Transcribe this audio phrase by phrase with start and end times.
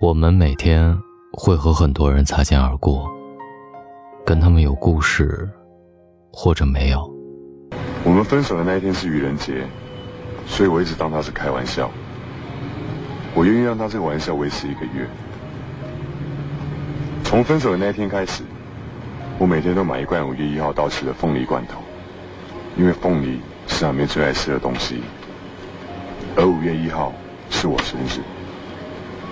[0.00, 0.98] 我们每天
[1.32, 3.08] 会和很多人擦肩而过，
[4.26, 5.48] 跟他们有故事，
[6.32, 7.08] 或者没有。
[8.04, 9.64] 我们分手的那一天是愚人节，
[10.46, 11.88] 所以我一直当他是开玩笑。
[13.34, 15.06] 我愿意让他这个玩笑维持一个月。
[17.22, 18.42] 从分手的那一天开始，
[19.38, 21.78] 我每天都买一罐五月一号到期的凤梨罐头，
[22.76, 25.00] 因为凤梨是阿妹最爱吃的东西，
[26.36, 27.12] 而五月一号
[27.50, 28.20] 是我生日。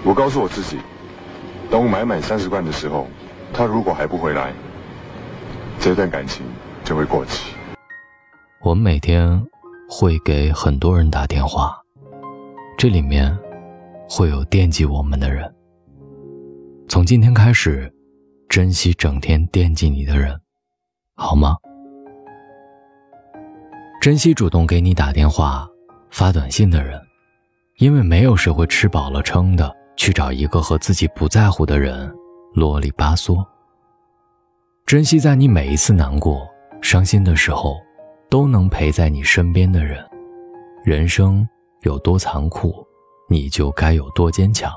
[0.03, 0.79] 我告诉我自己，
[1.71, 3.07] 等我买满三十罐的时候，
[3.53, 4.53] 他如果还不回来，
[5.79, 6.45] 这段感情
[6.83, 7.55] 就会过期。
[8.63, 9.47] 我们每天
[9.89, 11.77] 会给很多人打电话，
[12.79, 13.37] 这里面
[14.09, 15.55] 会有惦记我们的人。
[16.89, 17.93] 从今天开始，
[18.49, 20.41] 珍惜整天惦记你的人，
[21.15, 21.57] 好吗？
[24.01, 25.69] 珍惜主动给你打电话、
[26.11, 26.99] 发短信的人，
[27.77, 29.77] 因为没有谁会吃饱了撑的。
[30.01, 32.11] 去找一个和自己不在乎的人
[32.55, 33.45] 啰里吧嗦。
[34.87, 36.49] 珍惜在你每一次难过、
[36.81, 37.77] 伤心的时候，
[38.31, 40.03] 都能陪在你身边的人。
[40.83, 41.47] 人生
[41.83, 42.75] 有多残酷，
[43.29, 44.73] 你就该有多坚强。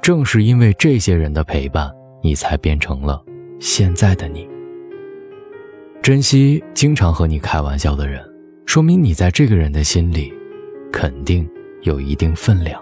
[0.00, 1.92] 正是因为这些人的陪伴，
[2.22, 3.20] 你才变成了
[3.58, 4.48] 现在的你。
[6.00, 8.24] 珍惜经常和你开玩笑的人，
[8.66, 10.32] 说明你在这个人的心里，
[10.92, 11.44] 肯定
[11.82, 12.80] 有一定分量。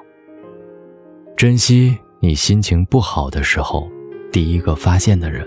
[1.42, 3.90] 珍惜你心情不好的时候，
[4.30, 5.44] 第一个发现的人。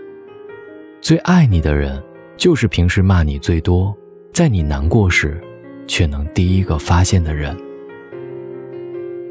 [0.99, 2.03] 最爱你的人，
[2.35, 3.95] 就是平时骂你最多，
[4.33, 5.41] 在你难过时，
[5.88, 7.57] 却能第一个发现的人。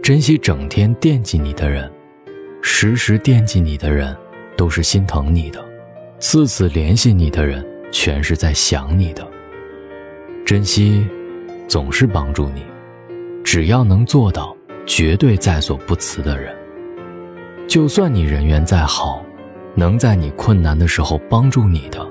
[0.02, 1.92] 珍惜整天惦记你的人，
[2.62, 4.16] 时时惦记你的人，
[4.56, 5.60] 都是心疼你的；
[6.18, 9.30] 次次联系你的人，全是在想你的。
[10.46, 11.06] 珍惜，
[11.68, 12.62] 总是帮助你，
[13.44, 14.53] 只要能做到。
[14.86, 16.54] 绝对在所不辞的人，
[17.66, 19.24] 就算你人缘再好，
[19.74, 22.06] 能在你困难的时候帮助你的，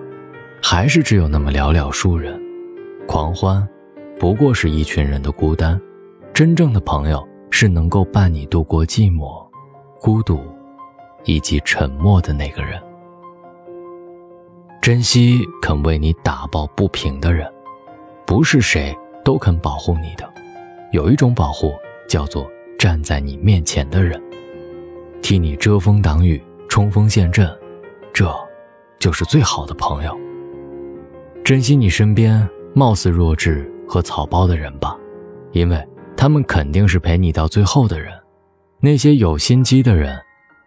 [0.61, 2.39] 还是只有那么寥寥数人。
[3.07, 3.67] 狂欢，
[4.19, 5.79] 不过是一群人的孤单。
[6.33, 9.45] 真正的朋友，是能够伴你度过寂寞、
[9.99, 10.41] 孤独，
[11.25, 12.81] 以及沉默的那个人。
[14.81, 17.47] 珍惜肯为你打抱不平的人，
[18.25, 20.27] 不是谁都肯保护你的。
[20.91, 21.71] 有一种保护，
[22.09, 22.49] 叫做。
[22.83, 24.21] 站在你面前的人，
[25.21, 27.49] 替你遮风挡雨、冲锋陷阵，
[28.11, 28.29] 这，
[28.99, 30.13] 就是最好的朋友。
[31.45, 32.45] 珍惜你身边
[32.75, 34.99] 貌似弱智和草包的人吧，
[35.53, 35.81] 因为
[36.17, 38.11] 他们肯定是陪你到最后的人。
[38.81, 40.19] 那些有心机的人，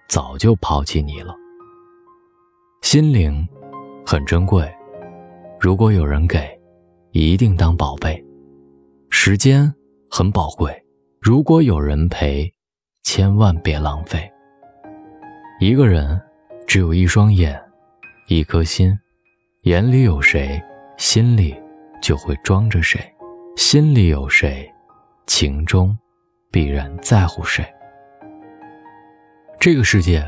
[0.09, 1.37] 早就抛弃你了。
[2.81, 3.47] 心灵，
[4.07, 4.67] 很珍贵，
[5.61, 6.49] 如果有人给，
[7.11, 8.25] 一定当宝贝。
[9.11, 9.71] 时间，
[10.09, 10.75] 很宝贵。
[11.27, 12.49] 如果有人陪，
[13.03, 14.33] 千万别浪费。
[15.59, 16.23] 一个人
[16.69, 17.61] 只有一双眼，
[18.29, 18.97] 一颗心，
[19.63, 20.63] 眼里有谁，
[20.99, 21.61] 心里
[22.01, 23.01] 就会装着谁；
[23.57, 24.73] 心里有谁，
[25.27, 25.99] 情中
[26.53, 27.67] 必然在乎谁。
[29.59, 30.25] 这个世界，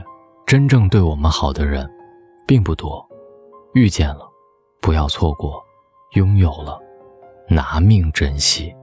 [0.48, 1.88] 真正对我们好的人，
[2.44, 3.08] 并不多。
[3.72, 4.28] 遇见了，
[4.80, 5.62] 不要错过；
[6.16, 6.76] 拥有了，
[7.48, 8.74] 拿命珍惜。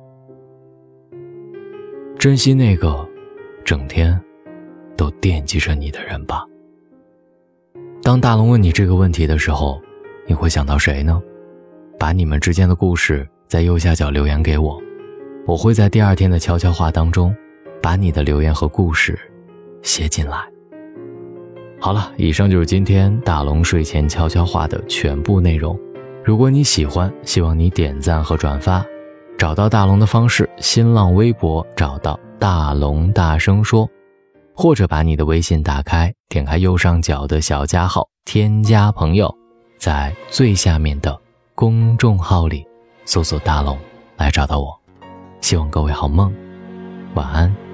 [2.18, 3.08] 珍惜那个
[3.64, 4.20] 整天
[4.98, 6.44] 都惦记着你的人吧。
[8.02, 9.82] 当大龙问你这个问题的时候，
[10.26, 11.22] 你会想到谁呢？
[12.00, 14.82] 把你们之间的故事在右下角留言给我，
[15.46, 17.36] 我会在第二天的悄悄话当中
[17.82, 19.18] 把你的留言和故事
[19.82, 20.38] 写进来。
[21.80, 25.80] 好了，以上就是今天大龙睡前悄悄话的全部内容。
[26.24, 28.84] 如果你喜欢，希望你点赞和转发。
[29.38, 33.88] 找到大龙的方式：新浪微博找到大龙，大声说，
[34.54, 39.34] 或者把你的微信打开，点开右上角的小加号，添加朋友，
[39.78, 41.20] 在最下面的
[41.54, 42.66] 公众号里
[43.06, 43.78] 搜索大龙
[44.16, 44.74] 来找到我。
[45.42, 46.34] 希望各位好梦，
[47.14, 47.65] 晚安。